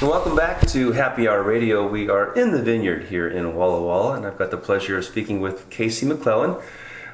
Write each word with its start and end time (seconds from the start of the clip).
And 0.00 0.08
welcome 0.08 0.34
back 0.34 0.66
to 0.68 0.92
Happy 0.92 1.28
Hour 1.28 1.42
Radio. 1.42 1.86
We 1.86 2.08
are 2.08 2.32
in 2.32 2.52
the 2.52 2.62
vineyard 2.62 3.04
here 3.04 3.28
in 3.28 3.54
Walla 3.54 3.82
Walla, 3.82 4.14
and 4.14 4.24
I've 4.24 4.38
got 4.38 4.50
the 4.50 4.56
pleasure 4.56 4.96
of 4.96 5.04
speaking 5.04 5.42
with 5.42 5.68
Casey 5.68 6.06
McClellan, 6.06 6.56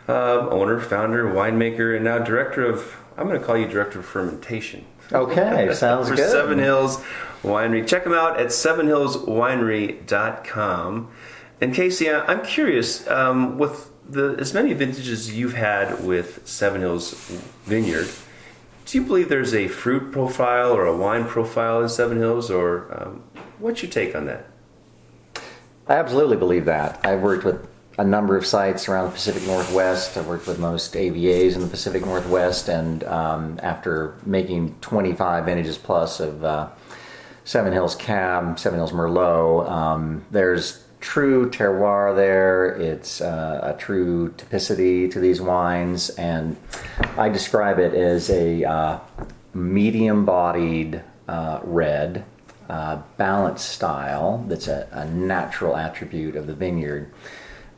uh, 0.08 0.48
owner, 0.50 0.78
founder, 0.78 1.24
winemaker, 1.24 1.96
and 1.96 2.04
now 2.04 2.20
director 2.20 2.64
of, 2.64 2.96
I'm 3.16 3.26
going 3.26 3.40
to 3.40 3.44
call 3.44 3.58
you 3.58 3.66
director 3.66 3.98
of 3.98 4.06
fermentation. 4.06 4.84
Okay, 5.12 5.74
sounds 5.78 6.08
for 6.08 6.14
good. 6.14 6.30
Seven 6.30 6.60
Hills 6.60 7.02
Winery. 7.42 7.84
Check 7.88 8.04
them 8.04 8.12
out 8.12 8.38
at 8.38 8.50
sevenhillswinery.com. 8.50 11.10
And 11.60 11.74
Casey, 11.74 12.08
I'm 12.08 12.44
curious, 12.44 13.04
um, 13.08 13.58
with 13.58 13.90
the 14.08 14.36
as 14.38 14.54
many 14.54 14.72
vintages 14.74 15.36
you've 15.36 15.54
had 15.54 16.04
with 16.04 16.46
Seven 16.46 16.82
Hills 16.82 17.14
Vineyard, 17.64 18.06
do 18.86 18.98
you 18.98 19.04
believe 19.04 19.28
there's 19.28 19.52
a 19.52 19.66
fruit 19.66 20.12
profile 20.12 20.72
or 20.72 20.86
a 20.86 20.96
wine 20.96 21.24
profile 21.24 21.82
in 21.82 21.88
Seven 21.88 22.18
Hills, 22.18 22.50
or 22.50 22.86
um, 22.96 23.22
what's 23.58 23.82
your 23.82 23.90
take 23.90 24.14
on 24.14 24.26
that? 24.26 24.46
I 25.88 25.94
absolutely 25.94 26.36
believe 26.36 26.64
that. 26.66 27.04
I've 27.04 27.20
worked 27.20 27.44
with 27.44 27.66
a 27.98 28.04
number 28.04 28.36
of 28.36 28.46
sites 28.46 28.88
around 28.88 29.06
the 29.06 29.10
Pacific 29.12 29.44
Northwest. 29.44 30.16
I've 30.16 30.28
worked 30.28 30.46
with 30.46 30.60
most 30.60 30.94
AVAs 30.94 31.54
in 31.54 31.62
the 31.62 31.66
Pacific 31.66 32.04
Northwest, 32.04 32.68
and 32.68 33.02
um, 33.04 33.58
after 33.62 34.14
making 34.24 34.76
25 34.82 35.46
vintages 35.46 35.78
plus 35.78 36.20
of 36.20 36.44
uh, 36.44 36.68
Seven 37.44 37.72
Hills 37.72 37.96
Cab, 37.96 38.58
Seven 38.58 38.78
Hills 38.78 38.92
Merlot, 38.92 39.68
um, 39.68 40.24
there's 40.30 40.85
true 41.06 41.48
terroir 41.48 42.16
there. 42.16 42.70
It's 42.70 43.20
uh, 43.20 43.60
a 43.62 43.78
true 43.78 44.30
typicity 44.32 45.08
to 45.12 45.20
these 45.20 45.40
wines, 45.40 46.10
and 46.10 46.56
I 47.16 47.28
describe 47.28 47.78
it 47.78 47.94
as 47.94 48.28
a 48.28 48.64
uh, 48.64 48.98
medium-bodied 49.54 51.00
uh, 51.28 51.60
red, 51.62 52.24
uh, 52.68 53.02
balanced 53.18 53.68
style. 53.68 54.44
That's 54.48 54.66
a, 54.66 54.88
a 54.90 55.06
natural 55.06 55.76
attribute 55.76 56.34
of 56.34 56.48
the 56.48 56.54
vineyard. 56.54 57.12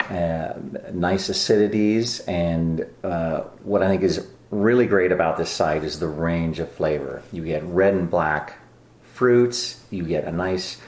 Uh, 0.08 0.54
nice 0.94 1.28
acidities, 1.28 2.26
and 2.26 2.86
uh, 3.04 3.40
what 3.62 3.82
I 3.82 3.88
think 3.88 4.04
is 4.04 4.26
really 4.50 4.86
great 4.86 5.12
about 5.12 5.36
this 5.36 5.50
site 5.50 5.84
is 5.84 6.00
the 6.00 6.08
range 6.08 6.60
of 6.60 6.72
flavor. 6.72 7.22
You 7.30 7.44
get 7.44 7.62
red 7.64 7.92
and 7.92 8.10
black 8.10 8.56
fruits. 9.02 9.84
You 9.90 10.04
get 10.04 10.24
a 10.24 10.32
nice 10.32 10.78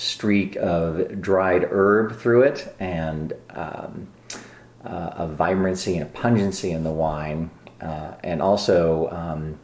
streak 0.00 0.56
of 0.56 1.20
dried 1.20 1.62
herb 1.70 2.18
through 2.18 2.42
it, 2.42 2.74
and 2.80 3.34
um, 3.50 4.08
uh, 4.82 5.10
a 5.16 5.28
vibrancy 5.28 5.98
and 5.98 6.04
a 6.04 6.10
pungency 6.10 6.70
in 6.70 6.84
the 6.84 6.90
wine, 6.90 7.50
uh, 7.82 8.12
and 8.24 8.40
also 8.40 9.10
um, 9.10 9.60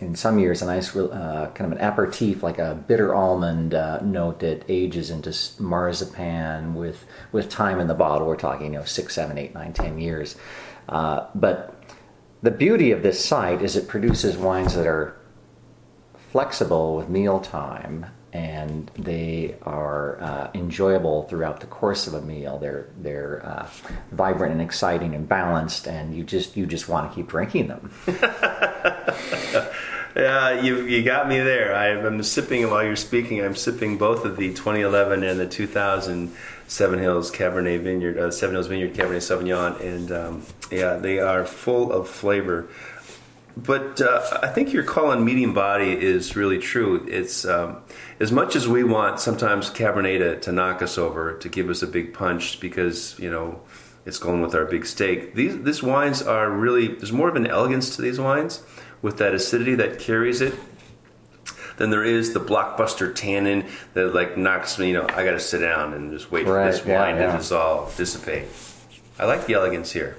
in 0.00 0.14
some 0.14 0.38
years 0.38 0.62
a 0.62 0.66
nice 0.66 0.96
uh, 0.96 1.50
kind 1.54 1.70
of 1.70 1.78
an 1.78 1.84
aperitif, 1.84 2.42
like 2.42 2.58
a 2.58 2.74
bitter 2.88 3.14
almond 3.14 3.74
uh, 3.74 4.00
note 4.00 4.40
that 4.40 4.64
ages 4.68 5.10
into 5.10 5.36
marzipan 5.62 6.74
with 6.74 7.04
with 7.32 7.50
time 7.50 7.78
in 7.78 7.86
the 7.86 7.94
bottle. 7.94 8.26
We're 8.26 8.36
talking, 8.36 8.72
you 8.72 8.78
know, 8.78 8.84
six, 8.86 9.14
seven, 9.14 9.36
eight, 9.36 9.52
nine, 9.52 9.74
ten 9.74 9.98
years. 9.98 10.36
Uh, 10.88 11.26
but 11.34 11.84
the 12.42 12.50
beauty 12.50 12.90
of 12.90 13.02
this 13.02 13.22
site 13.22 13.60
is 13.60 13.76
it 13.76 13.86
produces 13.86 14.38
wines 14.38 14.74
that 14.74 14.86
are 14.86 15.14
flexible 16.32 16.96
with 16.96 17.10
mealtime 17.10 18.06
and 18.34 18.90
they 18.98 19.54
are 19.62 20.20
uh, 20.20 20.50
enjoyable 20.54 21.22
throughout 21.22 21.60
the 21.60 21.66
course 21.66 22.08
of 22.08 22.14
a 22.14 22.20
meal. 22.20 22.58
They're 22.58 22.88
they're 22.98 23.46
uh, 23.46 23.68
vibrant 24.10 24.52
and 24.52 24.60
exciting 24.60 25.14
and 25.14 25.26
balanced, 25.26 25.86
and 25.86 26.14
you 26.14 26.24
just 26.24 26.56
you 26.56 26.66
just 26.66 26.88
want 26.88 27.08
to 27.08 27.14
keep 27.14 27.28
drinking 27.28 27.68
them. 27.68 27.90
Yeah, 30.16 30.60
you, 30.60 30.86
you 30.86 31.02
got 31.02 31.28
me 31.28 31.40
there. 31.40 31.74
I, 31.74 31.88
I'm 31.88 32.22
sipping 32.22 32.70
while 32.70 32.84
you're 32.84 32.94
speaking. 32.94 33.44
I'm 33.44 33.56
sipping 33.56 33.98
both 33.98 34.24
of 34.24 34.36
the 34.36 34.50
2011 34.50 35.24
and 35.24 35.40
the 35.40 35.46
2000 35.48 36.32
Seven 36.68 36.98
Hills 36.98 37.30
Cabernet 37.30 37.80
Vineyard, 37.80 38.18
uh, 38.18 38.30
Seven 38.30 38.54
Hills 38.54 38.68
Vineyard 38.68 38.94
Cabernet 38.94 39.18
Sauvignon, 39.18 39.80
and 39.80 40.12
um, 40.12 40.42
yeah, 40.70 40.96
they 40.96 41.18
are 41.18 41.44
full 41.44 41.92
of 41.92 42.08
flavor. 42.08 42.68
But 43.56 44.00
uh, 44.00 44.40
I 44.42 44.48
think 44.48 44.72
your 44.72 44.82
call 44.82 45.10
on 45.10 45.24
medium 45.24 45.54
body 45.54 45.92
is 45.92 46.34
really 46.34 46.58
true. 46.58 47.06
It's 47.08 47.44
um, 47.44 47.82
as 48.18 48.32
much 48.32 48.56
as 48.56 48.66
we 48.66 48.82
want 48.82 49.20
sometimes 49.20 49.70
Cabernet 49.70 50.18
to, 50.18 50.40
to 50.40 50.52
knock 50.52 50.82
us 50.82 50.98
over, 50.98 51.38
to 51.38 51.48
give 51.48 51.70
us 51.70 51.80
a 51.82 51.86
big 51.86 52.12
punch 52.12 52.58
because 52.58 53.16
you 53.18 53.30
know 53.30 53.60
it's 54.06 54.18
going 54.18 54.42
with 54.42 54.54
our 54.54 54.64
big 54.64 54.84
steak. 54.86 55.34
These 55.34 55.62
these 55.62 55.82
wines 55.82 56.20
are 56.20 56.50
really 56.50 56.88
there's 56.88 57.12
more 57.12 57.28
of 57.28 57.36
an 57.36 57.46
elegance 57.46 57.94
to 57.96 58.02
these 58.02 58.18
wines 58.18 58.62
with 59.02 59.18
that 59.18 59.34
acidity 59.34 59.76
that 59.76 60.00
carries 60.00 60.40
it 60.40 60.54
than 61.76 61.90
there 61.90 62.04
is 62.04 62.34
the 62.34 62.40
blockbuster 62.40 63.14
tannin 63.14 63.66
that 63.94 64.14
like 64.14 64.36
knocks 64.36 64.78
me. 64.80 64.88
You 64.88 64.94
know, 64.94 65.06
I 65.08 65.24
got 65.24 65.32
to 65.32 65.40
sit 65.40 65.60
down 65.60 65.94
and 65.94 66.10
just 66.10 66.32
wait 66.32 66.46
Right, 66.46 66.72
for 66.72 66.76
this 66.76 66.86
yeah, 66.86 67.00
wine 67.00 67.16
yeah. 67.16 67.32
to 67.32 67.38
dissolve, 67.38 67.96
dissipate. 67.96 68.46
I 69.18 69.26
like 69.26 69.46
the 69.46 69.54
elegance 69.54 69.92
here. 69.92 70.16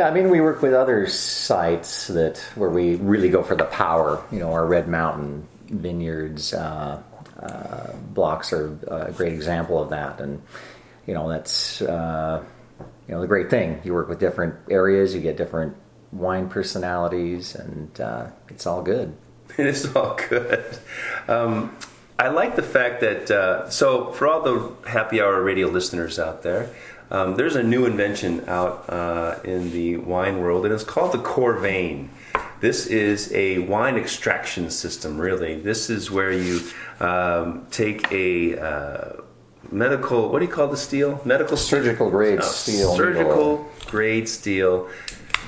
Yeah, 0.00 0.08
I 0.08 0.12
mean 0.12 0.30
we 0.30 0.40
work 0.40 0.62
with 0.62 0.72
other 0.72 1.06
sites 1.08 2.06
that 2.06 2.38
where 2.54 2.70
we 2.70 2.94
really 2.94 3.28
go 3.28 3.42
for 3.42 3.54
the 3.54 3.66
power. 3.66 4.24
You 4.32 4.38
know, 4.38 4.50
our 4.54 4.64
Red 4.64 4.88
Mountain 4.88 5.46
vineyards 5.66 6.54
uh, 6.54 7.02
uh, 7.38 7.92
blocks 8.14 8.50
are 8.54 8.78
a 8.86 9.12
great 9.12 9.34
example 9.34 9.78
of 9.78 9.90
that, 9.90 10.18
and 10.18 10.40
you 11.06 11.12
know 11.12 11.28
that's 11.28 11.82
uh, 11.82 12.42
you 12.78 13.14
know 13.14 13.20
the 13.20 13.26
great 13.26 13.50
thing. 13.50 13.78
You 13.84 13.92
work 13.92 14.08
with 14.08 14.18
different 14.18 14.54
areas, 14.70 15.14
you 15.14 15.20
get 15.20 15.36
different 15.36 15.76
wine 16.12 16.48
personalities, 16.48 17.54
and 17.54 18.00
uh, 18.00 18.28
it's 18.48 18.64
all 18.66 18.82
good. 18.82 19.14
It 19.58 19.66
is 19.66 19.94
all 19.94 20.18
good. 20.30 20.78
Um, 21.28 21.76
I 22.18 22.28
like 22.28 22.56
the 22.56 22.62
fact 22.62 23.02
that, 23.02 23.30
uh, 23.30 23.68
so 23.68 24.12
for 24.12 24.28
all 24.28 24.40
the 24.40 24.88
happy 24.88 25.20
hour 25.20 25.42
radio 25.42 25.68
listeners 25.68 26.18
out 26.18 26.42
there, 26.42 26.70
um, 27.10 27.36
there's 27.36 27.56
a 27.56 27.62
new 27.62 27.86
invention 27.86 28.44
out 28.48 28.88
uh, 28.88 29.38
in 29.44 29.72
the 29.72 29.96
wine 29.96 30.38
world, 30.38 30.64
and 30.64 30.74
it's 30.74 30.84
called 30.84 31.12
the 31.12 31.18
Coravin. 31.18 32.08
This 32.60 32.86
is 32.86 33.32
a 33.32 33.60
wine 33.60 33.96
extraction 33.96 34.70
system, 34.70 35.18
really. 35.18 35.58
This 35.58 35.88
is 35.88 36.10
where 36.10 36.32
you 36.32 36.60
um, 37.00 37.66
take 37.70 38.10
a 38.12 38.58
uh, 38.58 39.12
medical, 39.72 40.30
what 40.30 40.40
do 40.40 40.44
you 40.44 40.52
call 40.52 40.68
the 40.68 40.76
steel? 40.76 41.20
Medical 41.24 41.56
Surgical 41.56 42.10
grade 42.10 42.40
Oh, 42.40 42.44
steel 42.44 42.94
Surgical 42.96 43.68
grade 43.86 44.28
steel. 44.28 44.88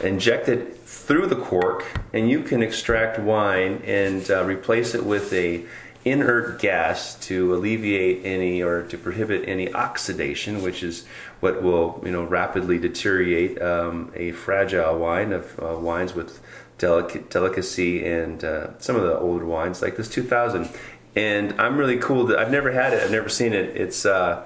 Inject 0.02 0.48
it 0.48 0.78
through 0.78 1.26
the 1.26 1.36
cork, 1.36 1.84
and 2.12 2.30
you 2.30 2.42
can 2.42 2.62
extract 2.62 3.18
wine 3.18 3.82
and 3.84 4.28
uh, 4.30 4.44
replace 4.44 4.94
it 4.94 5.04
with 5.04 5.32
a 5.32 5.64
inert 6.04 6.60
gas 6.60 7.14
to 7.14 7.54
alleviate 7.54 8.24
any 8.24 8.62
or 8.62 8.82
to 8.82 8.98
prohibit 8.98 9.48
any 9.48 9.72
oxidation, 9.72 10.62
which 10.62 10.82
is 10.82 11.06
what 11.40 11.62
will 11.62 12.00
you 12.04 12.10
know 12.10 12.24
rapidly 12.24 12.78
deteriorate 12.78 13.60
um, 13.62 14.12
a 14.14 14.32
fragile 14.32 14.98
wine 14.98 15.32
of 15.32 15.58
uh, 15.62 15.76
wines 15.78 16.14
with 16.14 16.40
delicate 16.78 17.30
delicacy 17.30 18.04
and 18.04 18.42
uh, 18.42 18.76
some 18.78 18.96
of 18.96 19.02
the 19.02 19.16
older 19.18 19.46
wines 19.46 19.80
like 19.82 19.96
this 19.96 20.08
2000. 20.08 20.68
And 21.14 21.52
I'm 21.60 21.76
really 21.76 21.98
cool 21.98 22.26
that 22.26 22.38
I've 22.38 22.50
never 22.50 22.72
had 22.72 22.92
it. 22.92 23.02
I've 23.02 23.10
never 23.10 23.28
seen 23.28 23.52
it. 23.52 23.76
It's 23.76 24.04
uh, 24.04 24.44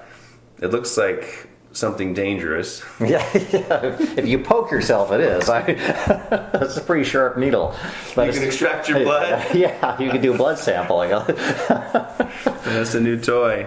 it 0.60 0.68
looks 0.68 0.96
like 0.96 1.48
something 1.76 2.14
dangerous. 2.14 2.82
Yeah, 3.00 3.22
yeah. 3.52 3.96
If 4.16 4.26
you 4.26 4.38
poke 4.38 4.70
yourself, 4.70 5.12
it 5.12 5.20
is. 5.20 5.48
I, 5.48 5.60
that's 6.52 6.76
a 6.76 6.80
pretty 6.80 7.04
sharp 7.04 7.36
needle. 7.36 7.74
But 8.14 8.26
You 8.28 8.32
can 8.32 8.42
extract 8.44 8.88
your 8.88 9.00
blood. 9.04 9.44
Yeah, 9.54 10.00
you 10.00 10.10
can 10.10 10.20
do 10.22 10.36
blood 10.36 10.58
sampling. 10.58 11.10
That's 11.10 12.94
a 12.94 13.00
new 13.00 13.20
toy. 13.20 13.66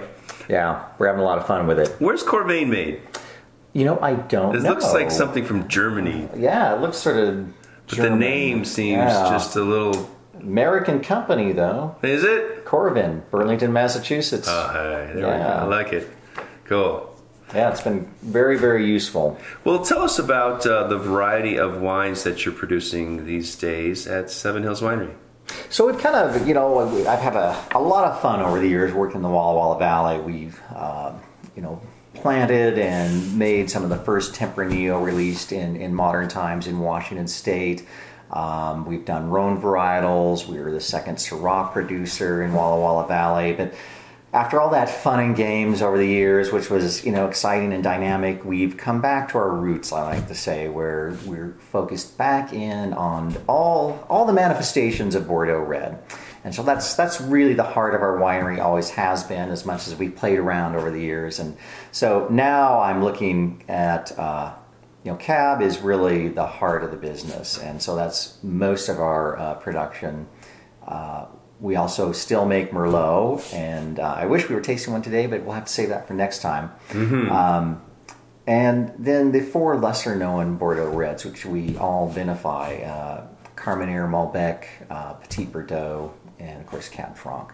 yeah, 0.50 0.86
we're 0.97 1.08
having 1.08 1.22
a 1.22 1.25
lot 1.25 1.38
of 1.38 1.47
fun 1.47 1.68
with 1.68 1.80
it. 1.80 1.96
Where's 2.00 2.24
Coravin 2.24 2.70
made? 2.70 3.02
You 3.74 3.86
know, 3.86 4.00
I 4.02 4.14
don't 4.16 4.53
know. 4.53 4.59
It 4.59 4.64
know. 4.64 4.70
looks 4.72 4.91
like 4.94 5.12
something 5.12 5.46
from 5.46 5.68
Germany, 5.68 6.28
Yeah, 6.36 6.76
it 6.76 6.81
looks 6.81 6.97
sort 6.97 7.18
of. 7.18 7.47
but 7.88 7.97
the 8.00 8.09
name 8.09 8.66
seems 8.66 8.97
Yeah. 8.97 9.30
just 9.30 9.56
a 9.56 9.62
little. 9.62 10.09
American 10.41 11.02
company 11.02 11.52
though. 11.52 11.96
Is 12.02 12.24
it? 12.24 12.66
Coravin, 12.66 13.22
Burlington, 13.29 13.72
Massachusetts. 13.73 14.47
Oh, 14.50 14.70
hey, 14.73 15.14
there 15.14 15.16
we 15.16 15.22
go. 15.22 15.28
Yeah. 15.28 15.62
I 15.64 15.66
like 15.66 15.94
it. 15.94 16.09
Cool. 16.66 17.14
Yeah, 17.53 17.72
it's 17.72 17.81
been 17.81 18.09
very, 18.22 18.57
very 18.57 18.85
useful. 18.85 19.37
Well, 19.63 19.84
tell 19.84 20.01
us 20.01 20.19
about 20.19 20.66
uh, 20.66 20.87
the 20.87 20.97
variety 20.97 21.57
of 21.57 21.81
wines 21.81 22.23
that 22.23 22.46
you're 22.46 22.53
producing 22.53 23.25
these 23.25 23.55
days 23.55 24.07
at 24.07 24.29
Seven 24.29 24.63
Hills 24.63 24.81
Winery. 24.81 25.13
So 25.69 25.90
it 25.90 25.99
kind 25.99 26.16
of, 26.16 26.47
you 26.47 26.53
know, 26.53 26.79
I've 27.07 27.19
had 27.19 27.35
a, 27.35 27.59
a 27.73 27.81
lot 27.81 28.05
of 28.05 28.22
fun 28.22 28.41
over 28.41 28.59
the 28.59 28.67
years 28.67 28.93
working 28.93 29.17
in 29.17 29.22
the 29.23 29.29
Walla 29.29 29.55
Walla 29.55 29.79
Valley. 29.79 30.19
We've, 30.19 30.61
uh, 30.75 31.13
you 31.55 31.61
know, 31.61 31.81
planted 32.13 32.78
and 32.78 33.37
made 33.37 33.69
some 33.69 33.84
of 33.84 33.90
the 33.90 33.97
first 33.97 34.35
Tempranillo 34.35 35.03
released 35.03 35.52
in, 35.52 35.75
in 35.75 35.93
modern 35.93 36.28
times 36.28 36.67
in 36.67 36.79
Washington 36.79 37.28
State. 37.28 37.87
Um, 38.31 38.85
we've 38.85 39.05
done 39.05 39.29
Rhone 39.29 39.59
varietals. 39.59 40.45
We 40.45 40.59
were 40.59 40.72
the 40.72 40.81
second 40.81 41.16
Syrah 41.16 41.72
producer 41.72 42.43
in 42.43 42.53
Walla 42.53 42.79
Walla 42.79 43.07
Valley. 43.07 43.53
But 43.53 43.73
after 44.31 44.59
all 44.59 44.70
that 44.70 44.90
fun 44.90 45.20
and 45.20 45.35
games 45.35 45.81
over 45.81 45.97
the 45.97 46.08
years, 46.08 46.52
which 46.52 46.70
was 46.70 47.03
you 47.03 47.11
know 47.11 47.28
exciting 47.28 47.73
and 47.73 47.84
dynamic, 47.84 48.46
we've 48.46 48.78
come 48.78 49.02
back 49.02 49.29
to 49.29 49.37
our 49.40 49.49
roots. 49.49 49.91
I 49.91 50.03
like 50.03 50.28
to 50.28 50.35
say, 50.35 50.70
where 50.70 51.17
we're 51.26 51.55
focused 51.72 52.17
back 52.17 52.53
in 52.53 52.93
on 52.93 53.35
all 53.47 54.05
all 54.08 54.26
the 54.26 54.34
manifestations 54.34 55.16
of 55.16 55.28
Bordeaux 55.28 55.59
red, 55.59 55.99
And 56.43 56.53
so 56.53 56.61
that's 56.61 56.96
that's 56.96 57.20
really 57.20 57.55
the 57.55 57.64
heart 57.64 57.96
of 57.96 58.02
our 58.02 58.17
winery, 58.17 58.59
always 58.59 58.91
has 58.91 59.23
been, 59.23 59.49
as 59.49 59.66
much 59.66 59.87
as 59.87 59.96
we 59.96 60.09
played 60.09 60.37
around 60.37 60.76
over 60.76 60.91
the 60.91 61.02
years. 61.02 61.40
And 61.40 61.58
so 61.91 62.28
now 62.29 62.79
I'm 62.79 63.03
looking 63.03 63.64
at, 63.67 64.17
uh, 64.17 64.53
you 65.03 65.11
know, 65.11 65.17
cab 65.17 65.64
is 65.64 65.79
really 65.79 66.28
the 66.28 66.46
heart 66.46 66.84
of 66.84 66.91
the 66.91 66.97
business, 66.97 67.58
and 67.58 67.81
so 67.81 67.96
that's 67.96 68.37
most 68.43 68.90
of 68.90 68.99
our 68.99 69.37
uh, 69.37 69.55
production. 69.55 70.28
Uh, 70.87 71.26
we 71.59 71.76
also 71.76 72.11
still 72.14 72.46
make 72.46 72.72
Merlot, 72.72 73.53
and 73.53 74.00
uh, 74.00 74.14
I 74.17 74.26
wish 74.26 74.47
we 74.47 74.56
were 74.56 74.61
tasting 74.61 74.94
one 74.94 75.02
today, 75.02 75.28
but 75.28 75.44
we'll 75.44 75.56
have 75.56 75.66
to 75.66 75.72
save 75.72 75.90
that 75.90 76.08
for 76.08 76.14
next 76.14 76.41
time. 76.41 76.72
Um, 77.29 77.82
and 78.47 78.94
then 78.97 79.32
the 79.32 79.41
four 79.41 79.78
lesser 79.78 80.16
known 80.16 80.56
Bordeaux 80.56 80.90
reds, 80.90 81.26
which 81.26 81.46
we 81.46 81.78
all 81.78 82.11
vinify 82.11 82.88
uh, 82.88 83.28
Carmenere, 83.56 84.08
Malbec, 84.09 84.66
uh, 84.90 85.14
Petit 85.14 85.46
Verdot, 85.46 86.11
and 86.40 86.61
of 86.61 86.66
course 86.66 86.90
Cab 86.90 87.16
Franc. 87.16 87.52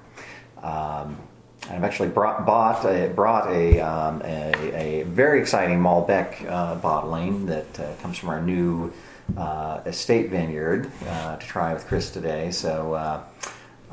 Um, 0.61 1.17
I've 1.69 1.83
actually 1.83 2.09
brought, 2.09 2.45
bought 2.45 2.85
a, 2.85 3.09
brought 3.09 3.49
a, 3.51 3.79
um, 3.79 4.21
a, 4.23 5.01
a 5.01 5.03
very 5.03 5.41
exciting 5.41 5.79
Malbec 5.79 6.47
uh, 6.49 6.75
bottling 6.75 7.47
that 7.47 7.79
uh, 7.79 7.93
comes 8.01 8.17
from 8.19 8.29
our 8.29 8.41
new 8.41 8.93
uh, 9.35 9.81
estate 9.85 10.29
vineyard 10.29 10.91
uh, 11.07 11.37
to 11.37 11.45
try 11.45 11.73
with 11.73 11.87
Chris 11.87 12.11
today. 12.11 12.51
So 12.51 13.25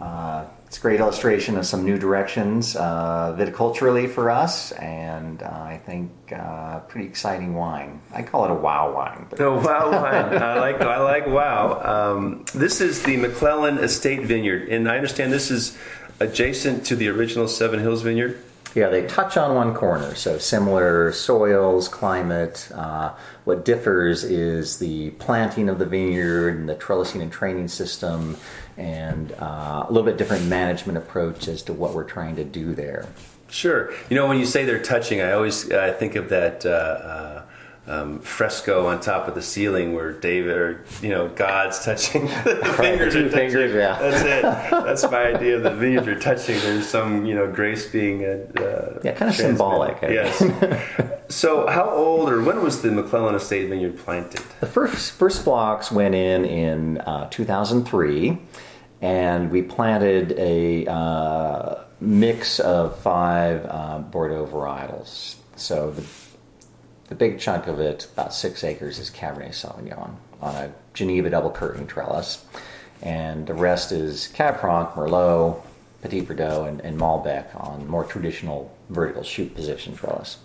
uh, 0.00 0.44
it's 0.67 0.79
a 0.79 0.81
great 0.81 1.00
illustration 1.00 1.59
of 1.59 1.67
some 1.67 1.85
new 1.85 1.99
directions 1.99 2.77
uh, 2.77 3.37
viticulturally 3.39 4.09
for 4.09 4.31
us, 4.31 4.73
and 4.73 5.43
uh, 5.43 5.47
I 5.47 5.81
think 5.85 6.11
uh, 6.35 6.81
pretty 6.81 7.06
exciting 7.06 7.55
wine. 7.55 8.00
I 8.11 8.23
call 8.23 8.47
it 8.47 8.50
a 8.50 8.55
wow 8.55 8.94
wine. 8.94 9.27
But 9.29 9.39
Oh 9.43 9.61
wow, 9.61 9.91
wine. 9.91 10.43
I 10.43 10.59
like 10.61 10.81
I 10.81 10.99
like 11.00 11.27
wow. 11.27 12.15
Um, 12.15 12.47
this 12.55 12.81
is 12.81 13.03
the 13.03 13.19
McClellan 13.19 13.79
Estate 13.79 14.23
Vineyard, 14.23 14.71
and 14.71 14.89
I 14.89 14.97
understand 14.97 15.31
this 15.31 15.50
is 15.50 15.77
adjacent 16.21 16.87
to 16.87 16.97
the 16.97 17.09
original 17.09 17.49
Seven 17.49 17.79
Hills 17.81 18.00
Vineyard. 18.00 18.43
Yeah, 18.74 18.88
they 18.88 19.06
touch 19.06 19.36
on 19.36 19.54
one 19.54 19.74
corner, 19.74 20.14
so 20.14 20.38
similar 20.38 21.12
soils, 21.12 21.88
climate. 21.88 22.70
Uh, 22.74 23.12
what 23.44 23.64
differs 23.64 24.24
is 24.24 24.78
the 24.78 25.10
planting 25.10 25.69
of 25.69 25.78
the 25.78 25.84
vineyard 25.84 26.56
and 26.56 26.69
the 26.69 26.74
trellising 26.74 27.20
and 27.20 27.30
training 27.30 27.69
system, 27.69 28.36
and 28.78 29.32
uh, 29.32 29.84
a 29.86 29.92
little 29.92 30.06
bit 30.06 30.16
different 30.16 30.46
management 30.46 30.96
approach 30.96 31.48
as 31.48 31.62
to 31.62 31.72
what 31.74 31.94
we're 31.94 32.04
trying 32.04 32.36
to 32.36 32.44
do 32.44 32.74
there. 32.74 33.06
Sure. 33.48 33.92
You 34.08 34.16
know, 34.16 34.26
when 34.26 34.38
you 34.38 34.46
say 34.46 34.64
they're 34.64 34.82
touching, 34.82 35.20
I 35.20 35.32
always 35.32 35.70
I 35.70 35.90
think 35.90 36.16
of 36.16 36.30
that 36.30 36.64
uh, 36.64 36.70
uh, 36.70 37.42
um, 37.87 38.20
fresco 38.20 38.87
on 38.87 39.00
top 39.00 39.26
of 39.26 39.34
the 39.34 39.43
ceiling 39.43 39.93
where 39.93 40.12
David 40.12 40.56
or 40.56 40.84
you 41.00 41.08
know 41.08 41.29
God's 41.29 41.84
touching 41.84 42.26
the 42.44 42.75
fingers 42.79 43.14
two 43.14 43.26
are 43.26 43.29
touching. 43.29 43.50
fingers, 43.50 43.75
yeah. 43.75 43.99
That's 43.99 44.23
it. 44.23 44.43
That's 44.70 45.02
my 45.11 45.34
idea. 45.34 45.56
of 45.56 45.64
The 45.64 45.70
vineyards 45.70 46.06
are 46.06 46.19
touching. 46.19 46.58
There's 46.61 46.88
some 46.88 47.26
you 47.26 47.34
know 47.34 47.50
grace 47.50 47.90
being 47.90 48.25
uh, 48.25 49.00
Yeah, 49.02 49.12
kind 49.12 49.31
of 49.31 49.34
symbolic. 49.34 50.02
I 50.02 50.08
Yes. 50.11 50.38
so, 51.29 51.67
how 51.67 51.90
old 51.90 52.29
or 52.29 52.43
when 52.43 52.62
was 52.62 52.82
the 52.82 52.93
McClellan 52.93 53.34
Estate 53.34 53.69
Vineyard 53.69 53.99
planted? 53.99 54.43
The 54.61 54.67
first 54.67 55.12
first 55.12 55.44
blocks 55.44 55.90
went 55.90 56.14
in 56.14 56.44
in 56.44 56.99
uh, 56.99 57.29
2003, 57.31 58.38
and 59.00 59.50
we 59.50 59.61
planted 59.62 60.32
a 60.38 60.87
uh, 60.87 61.82
mix 62.00 62.61
of 62.61 62.96
five 63.00 63.67
uh, 63.69 63.99
Bordeaux 63.99 64.46
varietals. 64.46 65.34
So 65.56 65.90
the 65.90 66.02
the 67.12 67.19
big 67.19 67.38
chunk 67.38 67.67
of 67.67 67.79
it, 67.79 68.09
about 68.14 68.32
six 68.32 68.64
acres, 68.64 68.99
is 68.99 69.11
Cabernet 69.11 69.50
Sauvignon 69.50 70.14
on 70.41 70.55
a 70.55 70.73
Geneva 70.94 71.29
double 71.29 71.50
curtain 71.50 71.87
trellis, 71.87 72.43
and 73.03 73.47
the 73.47 73.53
rest 73.53 73.93
is 73.93 74.29
Cab 74.29 74.59
Franc, 74.59 74.88
Merlot, 74.94 75.61
Petit 76.00 76.23
Verdot, 76.23 76.69
and, 76.69 76.81
and 76.81 76.99
Malbec 76.99 77.55
on 77.55 77.87
more 77.87 78.05
traditional 78.05 78.75
vertical 78.88 79.23
shoot 79.23 79.55
position 79.55 79.94
trellis. 79.94 80.38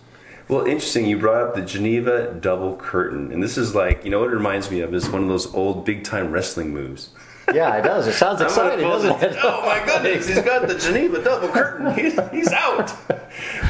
Well, 0.48 0.66
interesting. 0.66 1.06
You 1.06 1.16
brought 1.16 1.42
up 1.42 1.54
the 1.54 1.62
Geneva 1.62 2.34
double 2.34 2.76
curtain, 2.76 3.32
and 3.32 3.42
this 3.42 3.56
is 3.56 3.74
like 3.74 4.04
you 4.04 4.10
know 4.10 4.20
what 4.20 4.28
it 4.28 4.34
reminds 4.34 4.70
me 4.70 4.80
of 4.80 4.92
is 4.92 5.08
one 5.08 5.22
of 5.22 5.28
those 5.30 5.52
old 5.54 5.86
big 5.86 6.04
time 6.04 6.32
wrestling 6.32 6.74
moves. 6.74 7.08
Yeah, 7.54 7.76
it 7.76 7.82
does. 7.82 8.06
It 8.06 8.12
sounds 8.14 8.40
exciting, 8.48 8.86
doesn't 8.86 9.22
it? 9.22 9.36
Oh 9.42 9.62
my 9.64 9.84
goodness, 9.84 10.28
he's 10.28 10.40
got 10.42 10.68
the 10.68 10.78
Geneva 10.78 11.22
double 11.22 11.48
curtain. 11.48 11.94
He's, 11.94 12.18
he's 12.30 12.52
out. 12.52 12.92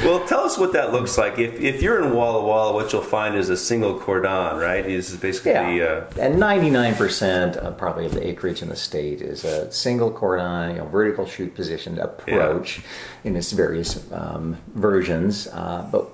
Well, 0.03 0.27
tell 0.27 0.41
us 0.41 0.59
what 0.59 0.73
that 0.73 0.93
looks 0.93 1.17
like. 1.19 1.39
If, 1.39 1.61
if 1.61 1.83
you're 1.83 2.03
in 2.05 2.13
Walla 2.13 2.45
Walla, 2.45 2.73
what 2.73 2.93
you'll 2.93 3.03
find 3.03 3.37
is 3.37 3.49
a 3.49 3.57
single 3.57 3.99
cordon, 3.99 4.57
right? 4.59 4.85
This 4.85 5.11
is 5.11 5.17
basically 5.19 5.53
Yeah, 5.53 6.05
uh, 6.17 6.21
and 6.21 6.37
99% 6.37 7.57
of 7.57 7.77
probably 7.79 8.07
of 8.07 8.13
the 8.15 8.27
acreage 8.27 8.63
in 8.63 8.69
the 8.69 8.77
state 8.77 9.21
is 9.23 9.45
a 9.45 9.71
single 9.71 10.11
cordon, 10.11 10.71
you 10.71 10.77
know, 10.79 10.87
vertical 10.87 11.27
shoot 11.27 11.55
positioned 11.55 11.99
approach 11.99 12.81
in 13.25 13.37
its 13.37 13.53
various 13.53 14.11
um, 14.13 14.57
versions. 14.75 15.49
Uh, 15.49 15.89
but 15.91 16.09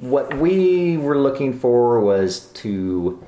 what 0.00 0.34
we 0.36 0.96
were 0.96 1.18
looking 1.18 1.52
for 1.58 2.00
was 2.00 2.46
to 2.54 3.22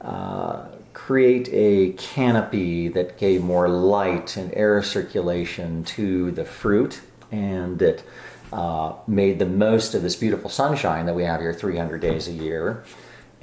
uh, 0.00 0.66
create 1.12 1.50
a 1.52 1.92
canopy 1.98 2.88
that 2.88 3.18
gave 3.18 3.42
more 3.42 3.68
light 3.68 4.34
and 4.38 4.50
air 4.54 4.82
circulation 4.82 5.84
to 5.84 6.30
the 6.30 6.42
fruit 6.42 7.02
and 7.30 7.78
that 7.78 8.02
uh, 8.50 8.94
made 9.06 9.38
the 9.38 9.44
most 9.44 9.94
of 9.94 10.00
this 10.00 10.16
beautiful 10.16 10.48
sunshine 10.48 11.04
that 11.04 11.14
we 11.14 11.22
have 11.22 11.38
here 11.38 11.52
300 11.52 12.00
days 12.00 12.28
a 12.28 12.32
year 12.32 12.82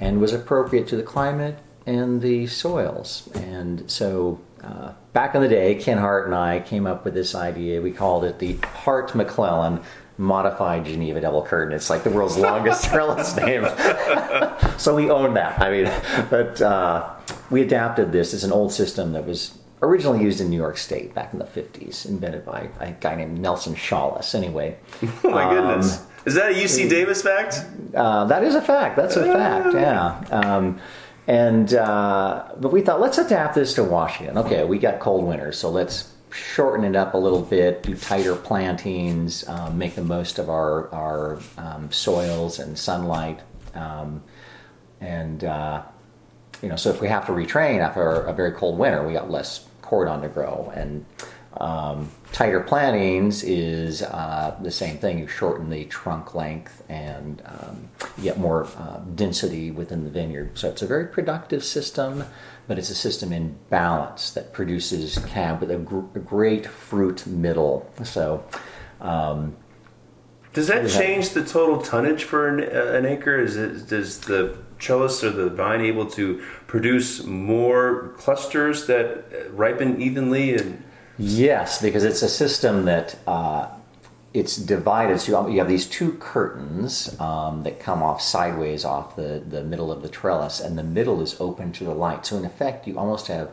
and 0.00 0.20
was 0.20 0.32
appropriate 0.32 0.88
to 0.88 0.96
the 0.96 1.02
climate 1.04 1.60
and 1.86 2.20
the 2.20 2.44
soils. 2.48 3.28
And 3.34 3.88
so 3.88 4.40
uh, 4.64 4.94
back 5.12 5.36
in 5.36 5.40
the 5.40 5.46
day, 5.46 5.76
Ken 5.76 5.98
Hart 5.98 6.26
and 6.26 6.34
I 6.34 6.58
came 6.58 6.88
up 6.88 7.04
with 7.04 7.14
this 7.14 7.36
idea. 7.36 7.80
We 7.80 7.92
called 7.92 8.24
it 8.24 8.40
the 8.40 8.56
Hart 8.66 9.14
McClellan 9.14 9.80
Modified 10.20 10.84
Geneva 10.84 11.20
Double 11.20 11.42
Curtain. 11.42 11.74
It's 11.74 11.88
like 11.88 12.04
the 12.04 12.10
world's 12.10 12.36
longest 12.36 12.84
trellis 12.90 13.34
name. 13.36 13.64
so 14.78 14.94
we 14.94 15.10
own 15.10 15.34
that. 15.34 15.58
I 15.60 15.70
mean, 15.70 15.90
but 16.28 16.60
uh, 16.60 17.10
we 17.48 17.62
adapted 17.62 18.12
this. 18.12 18.34
It's 18.34 18.44
an 18.44 18.52
old 18.52 18.70
system 18.70 19.12
that 19.14 19.26
was 19.26 19.58
originally 19.82 20.22
used 20.22 20.42
in 20.42 20.50
New 20.50 20.58
York 20.58 20.76
State 20.76 21.14
back 21.14 21.32
in 21.32 21.38
the 21.38 21.46
50s, 21.46 22.04
invented 22.04 22.44
by 22.44 22.68
a 22.80 22.92
guy 22.92 23.14
named 23.16 23.38
Nelson 23.38 23.74
Shaulis. 23.74 24.34
Anyway, 24.34 24.76
oh 25.24 25.30
my 25.30 25.48
goodness. 25.48 26.00
Um, 26.00 26.06
is 26.26 26.34
that 26.34 26.52
a 26.52 26.54
UC 26.54 26.90
Davis 26.90 27.22
fact? 27.22 27.64
uh, 27.94 28.26
that 28.26 28.44
is 28.44 28.54
a 28.54 28.60
fact. 28.60 28.96
That's 28.96 29.16
a 29.16 29.24
fact. 29.24 29.72
Yeah. 29.72 30.18
Um, 30.30 30.78
and 31.26 31.72
uh, 31.72 32.48
but 32.58 32.72
we 32.72 32.82
thought 32.82 33.00
let's 33.00 33.16
adapt 33.16 33.54
this 33.54 33.74
to 33.74 33.84
Washington. 33.84 34.36
Okay, 34.36 34.64
we 34.64 34.78
got 34.78 35.00
cold 35.00 35.24
winters, 35.24 35.56
so 35.56 35.70
let's 35.70 36.12
shorten 36.30 36.84
it 36.84 36.96
up 36.96 37.14
a 37.14 37.18
little 37.18 37.42
bit, 37.42 37.82
do 37.82 37.94
tighter 37.94 38.34
plantings, 38.34 39.48
um, 39.48 39.78
make 39.78 39.94
the 39.94 40.04
most 40.04 40.38
of 40.38 40.48
our 40.48 40.92
our 40.94 41.40
um, 41.58 41.90
soils 41.90 42.58
and 42.58 42.78
sunlight, 42.78 43.40
um, 43.74 44.22
and 45.00 45.44
uh, 45.44 45.82
you 46.62 46.68
know, 46.68 46.76
so 46.76 46.90
if 46.90 47.00
we 47.00 47.08
have 47.08 47.26
to 47.26 47.32
retrain 47.32 47.80
after 47.80 48.22
a 48.22 48.32
very 48.32 48.52
cold 48.52 48.78
winter, 48.78 49.06
we 49.06 49.12
got 49.12 49.30
less 49.30 49.66
cordon 49.82 50.22
to 50.22 50.28
grow 50.28 50.72
and. 50.74 51.04
Um, 51.56 52.10
tighter 52.32 52.60
plantings 52.60 53.42
is 53.42 54.02
uh, 54.02 54.56
the 54.62 54.70
same 54.70 54.98
thing. 54.98 55.18
You 55.18 55.26
shorten 55.26 55.68
the 55.68 55.84
trunk 55.86 56.34
length 56.34 56.84
and 56.88 57.42
um, 57.44 57.88
you 58.16 58.24
get 58.24 58.38
more 58.38 58.66
uh, 58.78 58.98
density 59.16 59.70
within 59.72 60.04
the 60.04 60.10
vineyard. 60.10 60.56
So 60.56 60.68
it's 60.68 60.82
a 60.82 60.86
very 60.86 61.06
productive 61.06 61.64
system, 61.64 62.24
but 62.68 62.78
it's 62.78 62.90
a 62.90 62.94
system 62.94 63.32
in 63.32 63.58
balance 63.68 64.30
that 64.30 64.52
produces 64.52 65.18
cab 65.26 65.60
with 65.60 65.72
a, 65.72 65.76
gr- 65.78 66.06
a 66.14 66.20
great 66.20 66.66
fruit 66.66 67.26
middle. 67.26 67.90
So 68.04 68.44
um, 69.00 69.56
Does 70.52 70.68
that 70.68 70.82
have- 70.82 70.92
change 70.92 71.30
the 71.30 71.44
total 71.44 71.82
tonnage 71.82 72.22
for 72.22 72.46
an, 72.46 72.60
uh, 72.60 72.92
an 72.92 73.06
acre? 73.06 73.40
Is 73.40 73.56
it 73.56 73.88
does 73.88 74.20
the 74.20 74.56
trellis 74.78 75.24
or 75.24 75.30
the 75.30 75.50
vine 75.50 75.80
able 75.80 76.06
to 76.06 76.42
produce 76.68 77.24
more 77.24 78.14
clusters 78.18 78.86
that 78.86 79.24
ripen 79.50 80.00
evenly 80.00 80.54
and 80.56 80.84
Yes, 81.22 81.82
because 81.82 82.04
it's 82.04 82.22
a 82.22 82.28
system 82.30 82.86
that 82.86 83.14
uh, 83.26 83.68
it's 84.32 84.56
divided. 84.56 85.20
So 85.20 85.48
you 85.48 85.58
have 85.58 85.68
these 85.68 85.84
two 85.86 86.14
curtains 86.14 87.14
um, 87.20 87.62
that 87.64 87.78
come 87.78 88.02
off 88.02 88.22
sideways 88.22 88.86
off 88.86 89.16
the, 89.16 89.44
the 89.46 89.62
middle 89.62 89.92
of 89.92 90.00
the 90.00 90.08
trellis, 90.08 90.60
and 90.60 90.78
the 90.78 90.82
middle 90.82 91.20
is 91.20 91.38
open 91.38 91.72
to 91.72 91.84
the 91.84 91.92
light. 91.92 92.24
So 92.24 92.38
in 92.38 92.46
effect, 92.46 92.86
you 92.86 92.98
almost 92.98 93.26
have 93.26 93.50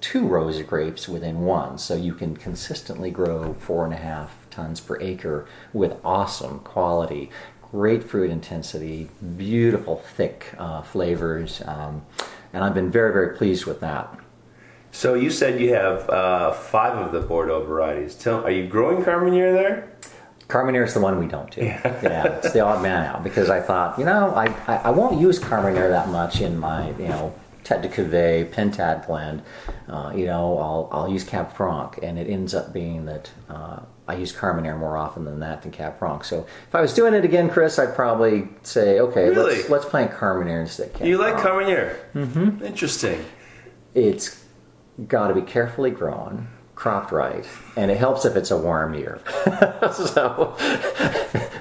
two 0.00 0.26
rows 0.26 0.58
of 0.58 0.66
grapes 0.66 1.08
within 1.08 1.42
one. 1.42 1.78
So 1.78 1.94
you 1.94 2.12
can 2.12 2.36
consistently 2.36 3.12
grow 3.12 3.54
four 3.54 3.84
and 3.84 3.94
a 3.94 3.98
half 3.98 4.44
tons 4.50 4.80
per 4.80 5.00
acre 5.00 5.46
with 5.72 5.96
awesome 6.04 6.58
quality, 6.58 7.30
great 7.70 8.02
fruit 8.02 8.30
intensity, 8.30 9.10
beautiful 9.36 10.02
thick 10.16 10.52
uh, 10.58 10.82
flavors, 10.82 11.62
um, 11.66 12.04
and 12.52 12.64
I've 12.64 12.74
been 12.74 12.90
very 12.90 13.12
very 13.12 13.36
pleased 13.36 13.64
with 13.64 13.78
that. 13.78 14.25
So 14.96 15.12
you 15.12 15.28
said 15.28 15.60
you 15.60 15.74
have 15.74 16.08
uh, 16.08 16.52
five 16.52 16.96
of 16.96 17.12
the 17.12 17.20
Bordeaux 17.20 17.62
varieties. 17.64 18.14
Tell, 18.14 18.42
are 18.42 18.50
you 18.50 18.66
growing 18.66 19.04
Carmenere 19.04 19.52
there? 19.52 19.92
Carmenere 20.48 20.84
is 20.86 20.94
the 20.94 21.00
one 21.00 21.18
we 21.18 21.26
don't 21.26 21.50
do. 21.50 21.60
Yeah, 22.02 22.24
it's 22.38 22.54
the 22.54 22.60
odd 22.60 22.82
man 22.82 23.04
out 23.04 23.22
because 23.22 23.50
I 23.50 23.60
thought, 23.60 23.98
you 23.98 24.06
know, 24.06 24.32
I, 24.34 24.46
I, 24.66 24.76
I 24.84 24.90
won't 24.92 25.20
use 25.20 25.38
Carmenere 25.38 25.90
that 25.90 26.08
much 26.08 26.40
in 26.40 26.56
my, 26.56 26.88
you 26.92 27.08
know, 27.08 27.34
Tete 27.62 27.82
de 27.82 27.88
Cuvée, 27.90 28.48
Pentad 28.50 29.06
blend, 29.06 29.42
uh, 29.86 30.12
you 30.16 30.24
know, 30.24 30.56
I'll, 30.56 30.88
I'll 30.90 31.08
use 31.10 31.24
Cab 31.24 31.52
Franc, 31.52 31.98
and 32.02 32.18
it 32.18 32.26
ends 32.30 32.54
up 32.54 32.72
being 32.72 33.04
that 33.04 33.30
uh, 33.50 33.80
I 34.08 34.14
use 34.14 34.32
Carmenere 34.32 34.78
more 34.78 34.96
often 34.96 35.26
than 35.26 35.40
that 35.40 35.60
than 35.60 35.72
Cab 35.72 35.98
Franc. 35.98 36.24
So 36.24 36.46
if 36.68 36.74
I 36.74 36.80
was 36.80 36.94
doing 36.94 37.12
it 37.12 37.22
again, 37.22 37.50
Chris, 37.50 37.78
I'd 37.78 37.94
probably 37.94 38.48
say, 38.62 38.98
okay, 39.00 39.28
Really? 39.28 39.56
let's, 39.56 39.68
let's 39.68 39.84
plant 39.84 40.10
Carmenere 40.12 40.62
instead 40.62 40.86
of 40.86 40.94
Cab 40.94 41.06
You 41.06 41.18
like 41.18 41.38
Franc. 41.38 41.66
Carmenere? 41.68 41.96
Mm-hmm. 42.14 42.64
Interesting. 42.64 43.22
It's 43.94 44.45
got 45.06 45.28
to 45.28 45.34
be 45.34 45.42
carefully 45.42 45.90
grown, 45.90 46.48
cropped 46.74 47.12
right, 47.12 47.46
and 47.76 47.90
it 47.90 47.98
helps 47.98 48.24
if 48.24 48.36
it's 48.36 48.50
a 48.50 48.56
warm 48.56 48.94
year. 48.94 49.20
so 49.92 50.54